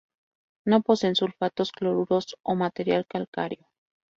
[0.71, 3.69] No poseen sulfatos, cloruros, o material calcáreo.